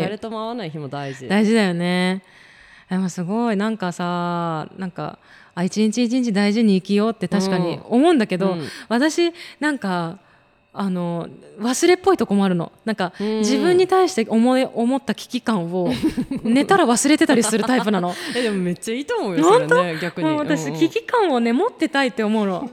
[0.00, 1.26] 誰とも会わない日も大事。
[1.28, 2.22] 大事だよね。
[2.90, 3.56] でもすごい。
[3.56, 5.18] なんかさなんか
[5.58, 8.68] あ一日一日大事に生きようって確かに思うんだけど、うん。
[8.88, 10.20] 私なんか
[10.72, 12.70] あの忘れっぽいとこもあるの。
[12.84, 13.38] なんかうん。
[13.38, 15.90] 自分に対して思い思った危機感を
[16.44, 18.14] 寝たら忘れてたりするタイプなの。
[18.36, 20.28] えでもめっちゃいいと思うよそれね逆に。
[20.36, 20.78] 私、うんうん。
[20.78, 22.70] 危機感をね持ってたいって思うの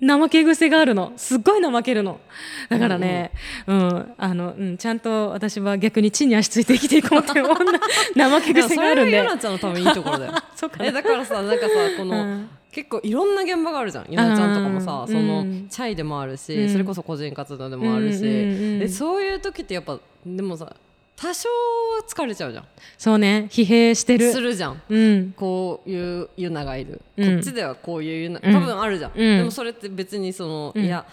[0.00, 1.12] 怠け癖があるの。
[1.16, 2.20] すっごい怠けるの。
[2.68, 3.32] だからね、
[3.66, 9.18] うんあのうん、ちゃんと私は逆に地に足ついて生きていこうっていう怠け癖があるんで。
[9.26, 10.32] それちゃんのためにいいところだよ。
[10.54, 10.86] そうかな。
[10.86, 12.48] えだからさなんかさこの、うん。
[12.70, 14.06] 結構いろんな現場があるじゃん。
[14.08, 15.08] ゆなちゃんとかもさうん。
[15.08, 15.66] そのうん。
[15.68, 16.68] チャイでもあるし、うん。
[16.70, 18.78] それこそ個人活動でもあるし、うんうんうんうん。
[18.78, 20.76] でそういう時ってやっぱでもさ
[21.20, 22.64] 多少は疲れちゃうじゃん。
[22.96, 23.48] そうね。
[23.50, 24.32] 疲弊してる。
[24.32, 24.80] するじゃん。
[24.88, 25.32] うん。
[25.36, 27.34] こういうユナがいる、うん。
[27.34, 28.52] こっちではこういうユナうん。
[28.52, 29.38] 多分あるじゃん、うん。
[29.38, 30.84] でもそれって別にその、うん。
[30.84, 31.04] いや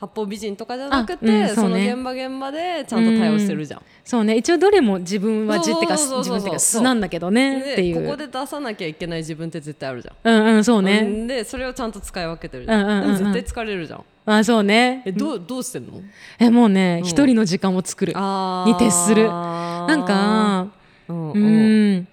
[0.00, 4.36] 八方美人とかじゃなくて、あうんそのそうね現場現場でちゃんと対応してるじゃん、そうね。
[4.36, 8.04] 一応どれも自分は字ってか自分ってか素なんだけどねでっていう。
[8.04, 10.16] ここで出さなきゃいけない自分って絶対あるじゃん。
[10.24, 11.26] うんうんそうね、うん。
[11.28, 13.32] でそれをちゃんと使い分けてるじゃん,、うんうんうんうん。
[13.32, 15.02] 絶対疲れるじゃんあそうね。
[15.04, 16.00] えどうどうしてんの？
[16.38, 17.08] えもうねうん。
[17.08, 18.12] 一人の時間を作る。
[18.14, 19.28] あに徹する。
[19.28, 20.68] ななんか
[21.08, 22.08] うん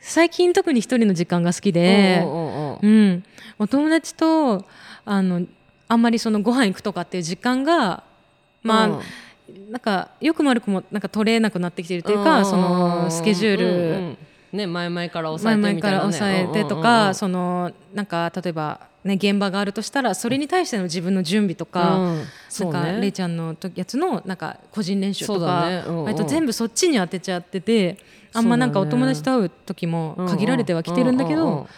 [0.00, 2.22] 最近特に一人の時間が好きで。
[2.24, 3.24] うん
[3.58, 4.64] お友達と
[5.04, 5.46] あの
[5.88, 8.04] あんまりそのご飯行くとかっていう時間が
[8.62, 9.00] まあ、うん。
[9.68, 14.16] なんかよくも悪くもなんか取れなくなってきてるというかそのスケジュール、
[14.52, 17.14] ね前々から抑前々からえてみたいな、ね、抑えてとか、うん。
[17.16, 22.24] そのなんか例えば、ね、現場があるとしたらそれに対しての自分の準備とか、うん。
[22.48, 23.00] そうなんかね。
[23.00, 25.84] れいちゃんのとやつのなんか個人練習とか、ね。
[25.86, 26.04] うんうん。
[26.04, 27.98] 割と全部そっちに当てちゃってて
[28.32, 31.64] あんまなんかお友達と会う時も限られてはきてるんだけど、うんうんうんうん。
[31.64, 31.70] ま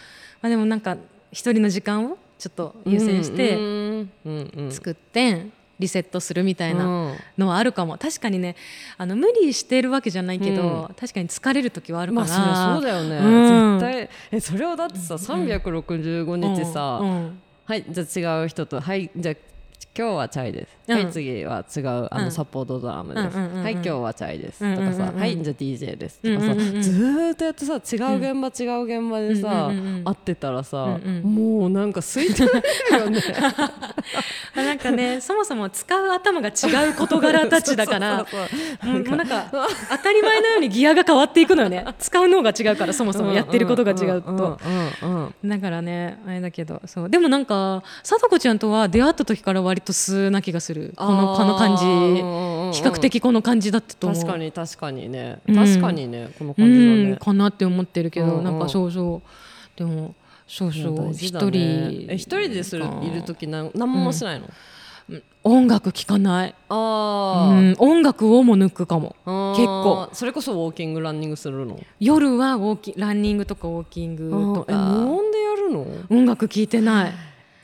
[0.43, 0.97] あ、でもなんか
[1.31, 5.47] 一人の時間をちょっと優先してうんうんうん作って
[5.83, 7.15] リセットするみたいなうん。
[7.37, 7.97] のはあるかも。
[7.97, 8.55] 確かにね
[8.97, 13.79] あの無理してるわけじゃないけど、確かに疲れる時はあるから、まあそうだよね、うん。
[13.79, 14.09] 絶対。
[14.31, 17.09] えそれをだってさ365日さ、うん。
[17.09, 17.41] うん。
[17.65, 18.81] はいじゃあ違う人と。
[18.81, 19.35] はいじゃあ
[19.95, 20.95] 今日はチャイです、うん。
[20.95, 22.31] はい次は違うあの、うん。
[22.31, 26.19] サポートドラムです、はい今日はチャイです、とかさはいじゃあ DJ です。
[26.19, 29.69] とかさ、ずーっとやってさ違う現場、違う現場でさ、
[30.03, 32.51] 会ってたらさ、もうなんか空いてな
[32.97, 33.21] いよね。
[34.55, 38.25] なんかねそもそも使う頭が違う事柄たちだから
[38.83, 39.45] もうなんか
[39.89, 41.85] 当たり前のようにギアが変わっていくのよね。
[41.99, 44.59] 使う脳が違うからそもそもやってることが違うと。
[45.43, 47.09] だからねあれだけどそう。
[47.09, 50.93] でもなんか貞子ちゃんとは出会った時から割と素な気がする。
[50.95, 51.83] このこの感じ。
[51.83, 54.19] 比較的この感じだったと思う。
[54.19, 55.39] 確かに確かにね。
[55.47, 55.55] うん。
[55.55, 58.43] 確かにね、このう感じだんねかなって思ってるけど、うんうん。
[58.45, 60.15] なんかそうそうでも
[60.47, 63.01] そういやそう大事だ一人ねえ一人でするか。
[63.03, 64.47] いる時なん何もしないの、
[65.43, 67.75] 音楽聴かない、あー。
[67.81, 69.15] うん、音楽をも抜くかも。
[69.55, 70.09] 結構。
[70.13, 71.79] それこそウォーキングランニングするの？
[71.99, 75.85] 夜はウォーキランニングとかウォーキングとえか無音でやるの？
[76.09, 77.13] 音楽聴いてない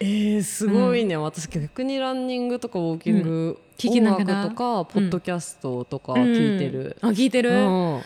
[0.01, 4.23] えー、すごいね、私逆にランニングとかウォーキング、聞きながら。
[4.23, 8.01] 音楽とかポッドキャストとか聞いてる、うんあ聞いてる、うん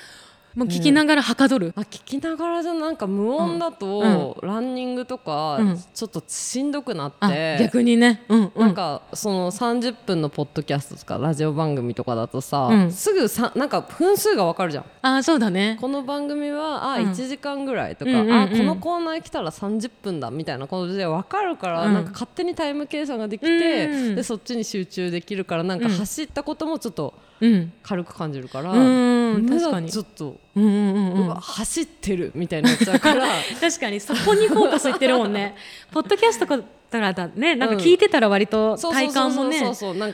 [0.55, 5.79] もう聞きながらはかどる、あ聞きながらじゃなんか無音だと、ランニングとかうん。
[5.93, 8.23] ちょっとしんどくなっあて、逆にね。
[8.29, 8.61] うんうん。
[8.61, 12.91] なんかその30分のポッドキャストとかラジオ番組とかだとさ、うん。
[12.91, 14.85] すぐさなんか分数がわかるじゃん。
[15.01, 15.77] あそうだね。
[15.81, 17.11] この番組はあ、うん。
[17.11, 18.33] 1時間ぐらいとか、うんうんうん。
[18.43, 21.93] あこのコーナー来たら30分だみたいなことで分かるから、うん。
[21.93, 24.15] なんか勝手にタイム計算ができて、うん。
[24.15, 25.91] でそっちに集中できるからなんかうん。
[25.91, 27.73] 走ったこともちょっとうん。
[27.81, 29.49] 軽く感じるから、うん。
[29.49, 29.89] 確かに。
[29.89, 33.27] ちょっと、うんうんうんう走ってるみたいになっちゃうから。
[33.59, 35.55] 確かにそこにフォーカスいってるもんね。
[35.91, 36.59] ポッドキャストか
[36.91, 39.59] らだねなんか聞いてたら割と体感もね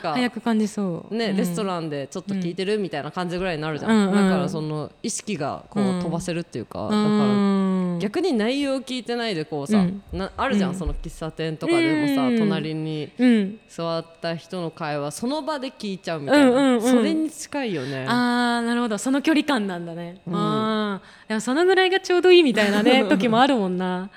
[0.02, 1.14] 早く感じそう。
[1.14, 1.36] ね、うん。
[1.36, 6.00] レストランでちょっと聞いてるみたいな感じぐらいになるじゃん、うんうんだからその意識がこううん。
[6.00, 10.02] 飛ばせるっていうか、うだからん逆に内容聞いてないでこうさ、うん。
[10.12, 10.76] なあるじゃん、うん。
[10.76, 12.38] その喫茶店とかでもさ、うん。
[12.38, 13.58] 隣にうん。
[13.68, 16.82] 座った人の会話その場で聞いちゃうみたいな、うんうんうん。
[16.82, 18.06] それに近いよね。
[18.08, 18.98] あーなるほど。
[18.98, 20.34] その距離感なんだね、うん。
[20.34, 21.28] あー。
[21.28, 24.10] でもそのぐらいがちょうどいいみたいなね 時もあるもんな。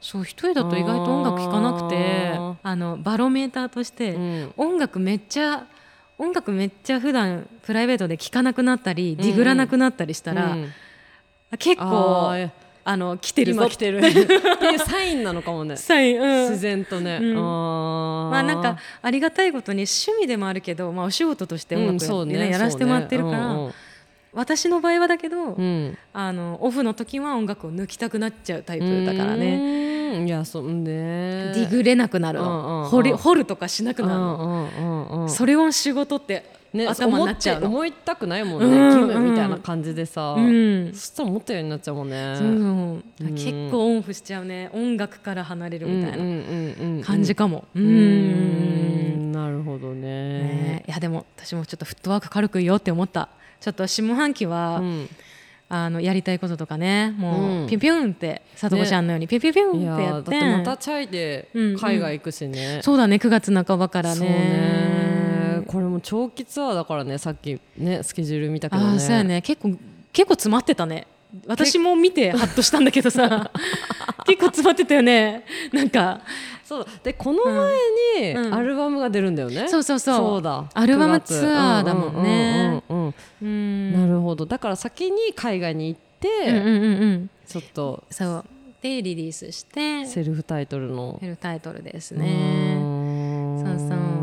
[0.00, 4.52] そう一人だと意外と音楽聴かなくてあのバロメーターとして、うん。
[4.56, 5.66] 音楽めっちゃ
[6.18, 10.72] 音楽めっちゃ普段プライベートで聴かなくなったり、ディグらなくなったりしたら、うん。
[11.58, 12.34] 結構
[12.90, 13.60] あの来てるぞ。
[13.60, 13.98] 今来てる。
[13.98, 15.76] っていうサインなのかもね。
[15.78, 16.48] サインうん。
[16.48, 17.36] 自然とね、うん。
[17.36, 18.30] あー。
[18.30, 23.74] まあなんかありがたいことに趣味でもあるけど、まあ、お仕事として音楽や,、うんねやらせてもらってるから、そうね。
[24.32, 25.52] 私の場合はだけど、うん。
[25.52, 30.26] うんあのオフの時は音楽を抜きたくなっちゃうタイうんプだからね、うん。
[30.26, 31.52] いやそうね。
[31.54, 32.88] ディグれなくなるうんうんの、うん。
[32.88, 35.28] 掘り掘るとかしなくなるうの、んうんうんうん。
[35.28, 37.66] それを仕事ってね、頭になっちゃうの。
[37.68, 40.92] 思いたくないもんね、うん義務みたいな感じでさ、うん。
[40.92, 42.34] そしたら思ったようになっちゃうもんね。
[42.36, 42.48] そう。
[42.48, 43.02] ん。
[43.34, 44.70] 結構オンオフしちゃうね。
[44.72, 47.64] 音楽から離れるみたいなうんうんうんうん感じかも。
[47.74, 49.30] ううん。
[49.30, 49.32] ん。
[49.32, 50.00] なるほどね。
[50.00, 50.84] ね。
[50.86, 53.30] いやでも私もちょっとフットワーク軽くいようって思った。
[53.60, 55.08] ちょっと下半期は、うん。
[55.70, 57.14] あのやりたいこととかね。
[57.18, 57.66] もう、うん。
[57.66, 60.30] ピュンピュンってさとこちゃんのように、ピュンピュンピュンってやって。
[60.30, 63.16] てまたチャイで海外行くしね、そうだね。
[63.16, 64.16] 9月半ばからね。
[64.16, 65.17] そうね
[65.68, 68.92] これも長期ツアーだからねさっきねスケジュール見たけどね。
[68.92, 69.42] ああそうやね。
[69.42, 69.68] 結構
[70.14, 71.06] 結構詰まってたね。
[71.46, 73.50] 私も見てハッとしたんだけどさ。
[74.26, 75.44] 結構詰まってたよね。
[75.70, 76.22] なんか。
[76.64, 76.90] そうだ。
[77.04, 78.54] でこの前にうん。
[78.54, 80.16] アルバムが出るんだよね、そうそうそう。
[80.16, 80.64] そうだ。
[80.72, 82.82] アルバム9月ツアーだもんね。
[82.88, 84.46] うんうんうんうんうんなるほど。
[84.46, 87.30] だから先に海外に行って、うんうんうんうん。
[87.46, 88.44] ちょっとそう。
[88.80, 90.06] でリリースして。
[90.06, 91.18] セルフタイトルの。
[91.20, 92.78] ヘルタイトルですうね
[93.62, 94.17] そうそう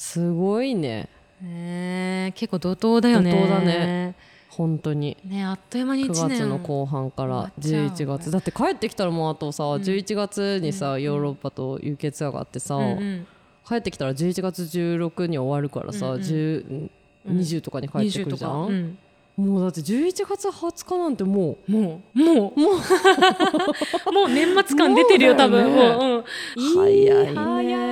[0.00, 1.10] すごいね。
[1.42, 3.32] ねえ結構怒涛だよね。
[3.32, 4.14] 怒涛だね。
[4.48, 5.18] 本当に。
[5.26, 8.30] ねあっという間に9 1年月の後半から終わっちゃう11月。
[8.30, 13.26] だって帰ってきたらもうあとさ、11月にさヨーロッパと UK ツアーがあってさ、うんうん。
[13.68, 16.22] 帰ってきたら11月16に終わるからさ、うんうん。
[16.22, 16.88] 10
[17.28, 18.72] 20とかに帰ってくるじゃん、20とか。
[18.72, 18.98] うん。
[19.36, 22.18] もうだって11月20日なんてもうもう。
[22.18, 22.60] もう。
[22.60, 24.12] もう。
[24.12, 25.70] もう 年末感出てるよ多分。
[25.70, 26.24] もう
[26.56, 26.74] う、うん。
[26.74, 27.34] 早いね。
[27.34, 27.89] 早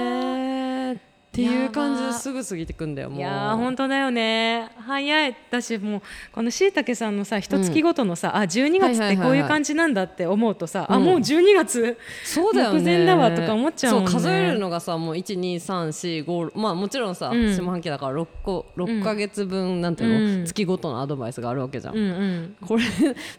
[1.38, 4.70] っていう感じですぐ過ぎてくんだよもういやー本当だよね。
[4.85, 5.37] 早い。
[5.48, 11.05] 私もうこのしいたけさんのさ一月ごとのさ、あ12月ってこういう感じなんだって思うとさ、あうん。
[11.05, 12.81] もう12月そうだよね。
[12.81, 14.07] 目前だわとか思っちゃうね。
[14.09, 17.55] そう数えるのがさもう12345まあもちろんさ、うん。
[17.55, 20.44] 下半期だから6個6ヶ月分なんていうの、うん。
[20.44, 22.03] 月ごとのアドバイスがあるわけじゃん、うん。
[22.03, 22.88] うんこれだ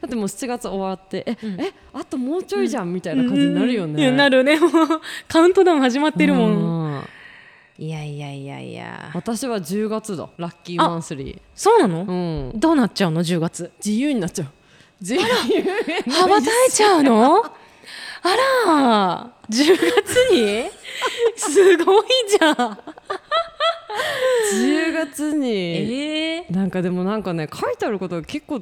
[0.05, 4.57] ってもう7月終わってえ、えあともうちょいじゃんみたいな感じになるよね、なるね。
[4.57, 4.71] もう
[5.27, 7.01] カウントダウン始まってるもん、うん
[7.79, 9.09] いやいやいやいや。
[9.13, 10.29] 私は10月だ。
[10.37, 12.59] ラッキーマンスリそうなの、ーうん。
[12.59, 13.71] どうなっちゃうの？10月。
[13.83, 14.47] 自由になっちゃう。
[14.99, 17.41] 自由羽ばたいちゃうの？
[17.41, 17.51] あ
[18.67, 20.69] ら10月に？
[21.37, 22.55] すごいじゃん。
[24.53, 25.49] 10月に。
[25.49, 28.61] ええなんかでもなんかね書いてあることが結構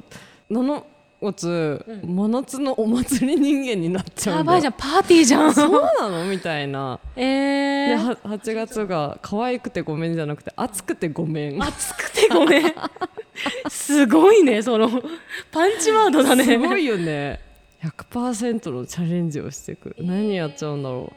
[1.20, 4.54] 7月、真夏のお祭り人間になっちゃうんだよ。
[4.54, 5.54] やばいじゃんパーティーじゃん。
[5.54, 6.24] そうなの？
[6.26, 7.00] みたいな。
[7.16, 11.62] えでー、は8月が可愛くてごめんじゃなくて暑くてごめん。
[11.62, 12.74] 暑くてごめん。
[13.68, 14.88] すごいねその
[15.50, 16.44] パンチワードだね。
[16.44, 17.40] すごいよね。
[17.82, 19.96] 100%のチャレンジをしていく。
[19.98, 21.12] 何やっちゃうんだろ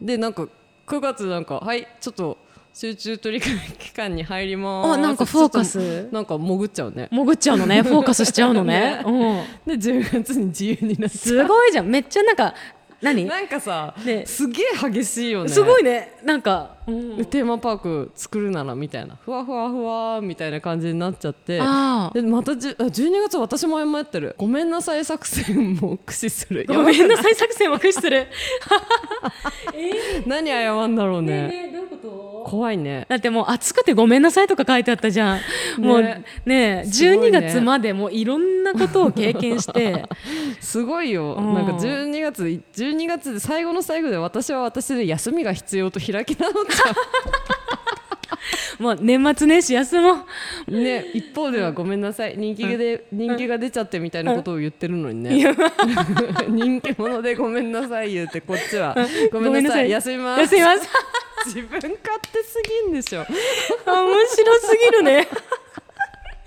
[0.00, 0.04] う。
[0.04, 0.46] でなんか
[0.86, 2.38] 9月なんかはいちょっと
[2.72, 4.92] 集中取り組み期間に入ります。
[4.92, 6.08] あなんかフォーカス。
[6.12, 7.08] なんか潜っちゃうね。
[7.10, 7.82] 潜っちゃうのね。
[7.82, 9.02] フォーカスしちゃうのね。
[9.02, 9.02] ね。
[9.66, 11.86] うん、で10月に自由になっすごいじゃん。
[11.86, 12.54] めっちゃなんか
[13.02, 13.24] 何？
[13.24, 14.24] うなんかさ、ね。
[14.26, 15.48] すげえ激しいよね。
[15.48, 16.18] すごいね。
[16.22, 17.16] なんか、うん。
[17.16, 19.16] でテーマパーク作るならみたいな。
[19.16, 21.58] ふわふわふわみたいな感じになっちゃって。
[21.60, 24.34] あでまたじゅあ12月私も謝ってる。
[24.38, 26.66] ごめんなさい作戦も駆使する。
[26.68, 28.26] あごめんなさい作戦を駆使する。
[30.26, 31.48] 何謝んだろうね。
[31.48, 32.30] ねどういうこと？
[32.46, 33.06] 怖いね。
[33.08, 35.40] だってもう暑くてごめんなさいとか書いてあったじゃん、
[35.78, 36.24] もうね
[36.86, 37.30] 12ね。
[37.30, 40.04] 月までもういろんなことを経験して。
[40.60, 41.54] すごいよ、うん。
[41.54, 46.54] なんか12月12月で最後の最後で私は私で休みが必要と開き直っ
[48.80, 50.16] もう年末年始休もう。
[50.68, 52.36] うね一方ではごめんなさい。
[52.36, 55.54] 人気がで、人気が出ちゃってみたいなことを言ってるのにね、
[56.48, 58.96] 人気者でごめんなさい言うてこっちは。
[59.30, 59.90] ごめんなさい。
[59.90, 60.40] 休みます。
[60.42, 60.88] 休みます。
[61.46, 61.90] 自分勝
[62.32, 63.20] 手すぎんでしょ。
[63.20, 65.28] 面白すぎるね。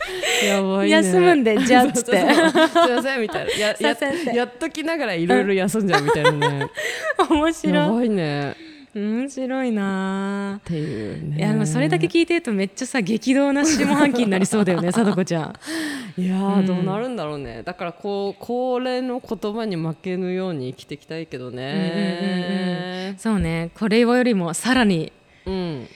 [0.44, 0.90] やばいね。
[0.90, 2.12] 休むんでじゃあっつって。
[2.12, 3.52] すいませんみたいな。
[3.52, 3.98] やや
[4.34, 6.60] やっときながらいろいろ休んじゃうみたいなね。
[6.60, 7.90] や面白い。
[7.90, 8.56] ばいね
[8.96, 10.60] 面白いな。
[10.60, 11.38] っていうね。
[11.38, 16.22] いやでもそれだけ聞いてるとめっちゃさ激動な下半期になりそうだよねさとこちゃん。
[16.22, 17.64] いやーどうなるんだろうね。
[17.64, 23.16] だからこうこれの言葉に負けぬように生きていきたいけどね。
[23.18, 23.72] そうね。
[23.74, 25.12] これよりもさらに
[25.46, 25.88] うん。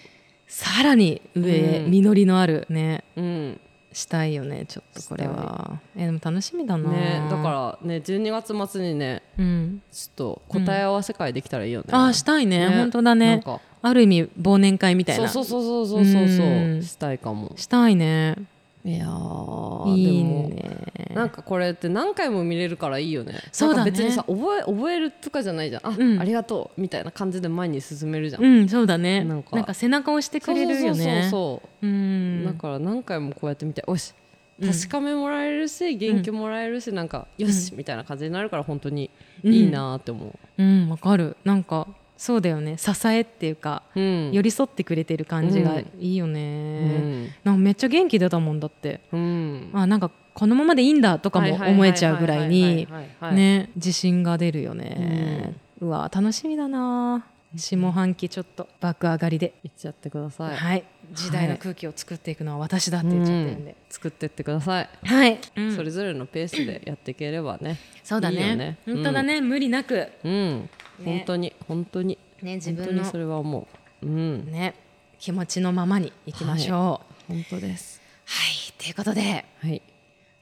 [0.48, 1.92] さらに上、うん。
[1.92, 3.04] 実りのあるね。
[3.16, 3.62] うん
[3.98, 5.80] したいよねちょっとこれは。
[5.96, 9.82] えでも楽しみだな、ねだからね12月末にねうん。
[9.92, 12.70] ちょっと答え合わせ会できたらいいよね、ああしたいね。
[12.70, 13.44] ね本当だね。
[13.82, 15.28] ある意味忘年会みたいな。
[15.28, 16.46] そうそうそうそうそうそうそう。
[16.46, 16.84] うん。
[16.84, 17.54] したいかも。
[17.56, 18.36] したいね
[18.86, 23.40] いやーいいでもねなんかこれって何回も見れるからいいよね。
[23.52, 23.92] そうだね。
[23.92, 25.88] 別にさ覚え覚えるとかじゃないじゃん。
[25.88, 26.20] あ、うん。
[26.20, 29.22] ありがとうみたいな感じで前に進めるじゃん、うんそうだね。
[29.24, 30.94] ななんんかか背中を押してくれるよね。
[30.94, 32.46] そうそうそうん。
[32.46, 34.14] だから何回もこうやって見てよし
[34.62, 39.10] 確かめもらえるし、元気もらえるしなんかよし、みたいな感じになるから本当に
[39.44, 41.36] いいなって思うんわかる。
[41.44, 42.78] なんかそうだよね。
[42.78, 44.32] 支えっていうか、う、うん。
[44.32, 49.02] 寄り添ってくれてる感じがいいよね、なんかめっちゃ元気出たもんだって。
[49.12, 49.20] うん。
[49.20, 52.88] うんあなんかこのままでいいんだとかも思えちゃうぐらいに
[53.34, 57.26] ね自信が出るよね、うわ楽しみだな
[57.56, 60.84] 下半期ちょっと爆上がりで、いっちゃってください、はい、
[61.14, 63.66] 時代の空気を作っていくのは私だって言っちゃってるん。
[63.66, 65.40] で、作ってってください、はい、
[65.76, 67.78] それぞれのペースでやっていければね。
[68.04, 68.56] そうだね。
[68.56, 68.78] ね。
[68.86, 70.10] 本当だね、無理なく。
[70.24, 70.70] うん、ね。
[71.06, 72.18] 本当に本当に。
[72.42, 73.06] ね自分の。
[73.06, 73.68] それは思
[74.02, 74.06] う。
[74.06, 74.52] うん。
[74.52, 74.76] ね。
[75.20, 77.34] 気持ちのままにいきましょう。
[77.34, 78.02] 本当です。
[78.26, 78.34] は
[78.70, 79.82] い、ということではい。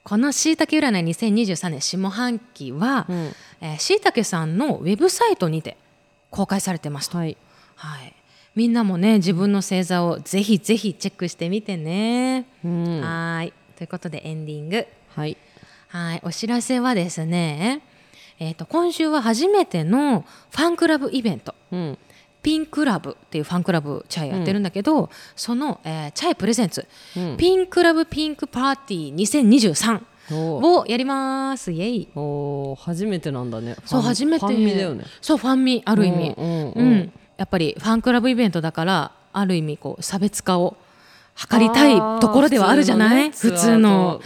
[0.02, 3.78] このしいたけ占い2023年下半期はうん。
[3.78, 5.76] しいたけさんのウェブサイトにて
[6.36, 7.36] 公開されてますと、はい。
[7.76, 8.14] はい、
[8.54, 12.46] みんなもね自分の星座をぜひぜひチェックしてみてね。
[12.62, 13.00] うん。
[13.00, 13.54] はい。
[13.76, 14.86] ということでエンディング。
[15.14, 15.36] はい。
[15.88, 16.20] はい。
[16.24, 17.80] お知らせはですね、
[18.38, 21.54] えー、と今週は初めてのファンクラブイベント。
[21.72, 21.98] うん。
[22.42, 27.36] ピンクラブっていうファンクラブチャイやってるんだけど、その、えーチャイプレゼンツ、うん。
[27.38, 30.02] ピンクラブピンクパーティー2023おー
[30.34, 31.72] をやります。
[31.72, 32.08] イエイ。
[32.14, 33.76] おー初めてなんだね。
[33.84, 34.46] そう初めて。
[34.46, 35.04] ファンミだよね。
[35.20, 37.12] そうファンミある意味、うんうんううんん。
[37.36, 40.76] やっぱりファンクラブイベントだからある意味こう差別化を
[41.36, 43.30] 図りたいところではあるじゃない？
[43.30, 44.22] 普通の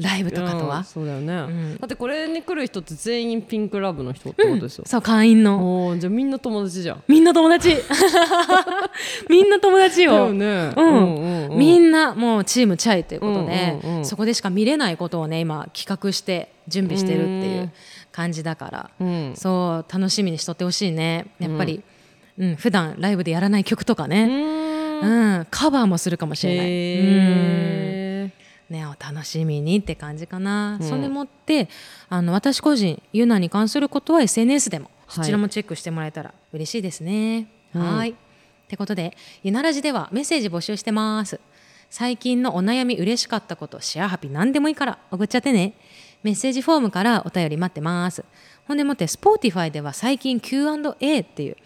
[0.00, 0.78] ライブとかとは。
[0.78, 1.34] うんそうだよね、
[1.74, 1.76] ん。
[1.76, 5.94] だってこれに来る人って全員ピンクラブの人ってことですよ、そう会員の。
[5.98, 7.02] じゃあみんな友達じゃん。
[7.06, 7.76] みんな友達。
[9.28, 10.12] みんな友達よ。
[10.12, 10.72] だよね。
[10.76, 10.86] うん。
[10.86, 14.04] うんうんみんなもうチームチャイということで、うんうんうん。
[14.04, 17.70] そこでしか見れないことをね今企画して準備してるっていう
[18.12, 19.32] 感じだから、うん。
[19.36, 21.26] そう楽しみにしとってほしいね。
[21.38, 21.82] やっぱり、
[22.38, 22.56] うん。
[22.56, 28.30] 普段ライブでやらない曲とかうね、んうんカバーもするかもしれない、へ
[28.70, 31.68] うんね、お楽しみにって感じかな、うんそれでもって
[32.08, 37.48] あの私個人ユナに関することは SNS でもはいそちらもチェックしてもらえたら嬉しいですね。
[37.74, 38.14] うんはいっ
[38.68, 41.40] てことでユナラジではメッセージ募集してます。
[41.88, 45.74] 最近のお悩み嬉しかったことシェアハピ何でもいいから送っちゃってね。
[46.24, 48.24] メッセージフォームからお便り待ってます。
[48.66, 51.56] ほんでもって Spotify では最近 Q&A っていう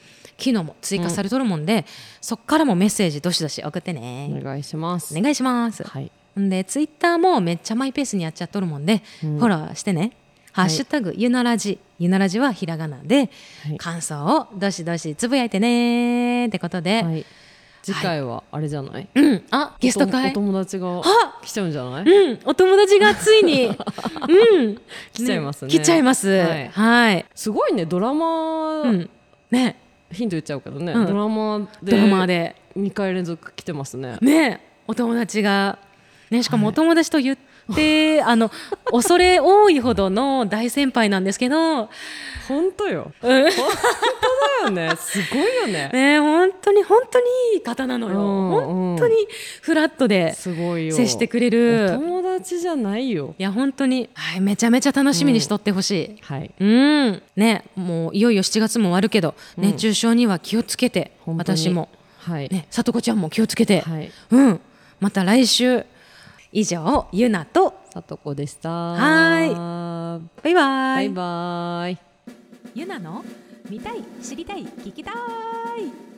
[0.40, 1.84] 機能も追加されとるもんで、
[2.20, 4.28] そっからもメッセージどしどし送ってね。
[4.32, 5.16] ーお願いします。
[5.16, 5.84] お願いします。
[5.84, 6.10] はい。
[6.38, 9.38] んでツイッターもめっちゃマイペースにやっちゃっとるもんで、うん。
[9.38, 10.12] フォローしてね。
[10.52, 13.30] ハッシュタグ、ゆならじ、ゆならじはひらがなで、
[13.68, 13.78] はい。
[13.78, 16.46] 感想をどしどしつぶやいてね。
[16.46, 17.24] ってことで、はい。
[17.82, 20.32] 次回はあれじゃない、うん、あゲスト会。
[20.32, 22.04] お友達があ来ちゃうんじゃない？
[22.04, 24.78] うん、お友達がついに、 うん、
[25.14, 25.70] 来ちゃいますね。
[25.70, 26.28] 来ちゃいます。
[26.28, 26.68] ははいい。
[26.68, 27.24] はい。
[27.34, 29.10] すごいねドラマ、うん。
[29.50, 29.79] ね、
[30.10, 31.06] ヒント言っちゃうけどね、うん。
[31.06, 32.56] ドラマでドラマで。
[32.76, 34.16] 2回連続来てますね。
[34.20, 35.78] ね、お友達が、
[36.30, 37.38] ね、しかもお友達と言っ
[37.74, 38.50] て、あの、
[38.90, 41.88] 恐れ多いほどの大先輩なんですけど、
[42.50, 43.12] 本当よ。
[43.22, 43.42] うん。
[43.42, 44.96] 本当だよね。
[44.96, 45.88] すごいよね。
[45.92, 49.14] ね本当に本当にいい方なのよ、うん本当に
[49.62, 50.94] フラットですごいよ。
[50.94, 53.36] 接してくれおる友達じゃないよ。
[53.38, 56.50] いや本当に、はい、めちゃめちゃ楽しみにしとってほしい、はい。
[56.58, 57.22] うん。
[57.36, 59.64] ねもういよいよ7月も終わるけど、うん。
[59.64, 61.88] 熱中症には気をつけて私も。
[62.18, 64.10] はい、ねさとこちゃんも気をつけて、はい。
[64.30, 64.60] うん。
[64.98, 65.86] また来週
[66.52, 71.08] 以上ゆなとさとこでしたはバイバイ。
[71.08, 71.98] バイバイ。
[72.74, 73.24] ゆなの
[73.68, 76.09] 見たい知りたい聞きたい